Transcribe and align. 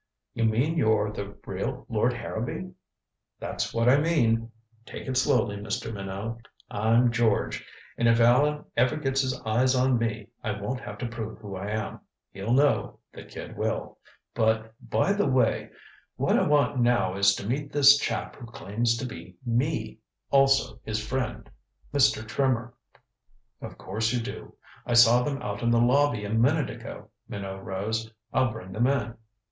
"You 0.33 0.45
mean 0.45 0.77
you're 0.79 1.11
the 1.11 1.35
real 1.45 1.85
Lord 1.87 2.11
Harrowby?" 2.13 2.71
"That's 3.39 3.71
what 3.71 3.87
I 3.87 3.97
mean 3.97 4.51
take 4.83 5.07
it 5.07 5.15
slowly, 5.15 5.57
Mr. 5.57 5.93
Minot. 5.93 6.37
I'm 6.71 7.11
George, 7.11 7.63
and 7.99 8.07
if 8.07 8.19
Allan 8.19 8.65
ever 8.75 8.95
gets 8.97 9.21
his 9.21 9.39
eyes 9.41 9.75
on 9.75 9.99
me, 9.99 10.29
I 10.43 10.59
won't 10.59 10.79
have 10.79 10.97
to 10.97 11.05
prove 11.07 11.37
who 11.37 11.55
I 11.55 11.67
am. 11.69 11.99
He'll 12.31 12.51
know, 12.51 12.97
the 13.13 13.23
kid 13.23 13.55
will. 13.55 13.99
But 14.33 14.73
by 14.81 15.13
the 15.13 15.27
way 15.27 15.69
what 16.15 16.35
I 16.35 16.47
want 16.47 16.79
now 16.81 17.15
is 17.15 17.35
to 17.35 17.45
meet 17.47 17.71
this 17.71 17.99
chap 17.99 18.35
who 18.37 18.47
claims 18.47 18.97
to 18.97 19.05
be 19.05 19.35
me 19.45 19.99
also 20.31 20.79
his 20.83 21.07
friend, 21.07 21.47
Mr. 21.93 22.27
Trimmer." 22.27 22.73
"Of 23.61 23.77
course 23.77 24.11
you 24.11 24.19
do. 24.19 24.55
I 24.83 24.95
saw 24.95 25.21
them 25.21 25.39
out 25.43 25.61
in 25.61 25.69
the 25.69 25.79
lobby 25.79 26.25
a 26.25 26.31
minute 26.31 26.71
ago." 26.71 27.09
Minot 27.29 27.63
rose. 27.63 28.11
"I'll 28.33 28.51
bring 28.51 28.71
them 28.71 28.87
in. 28.87 29.13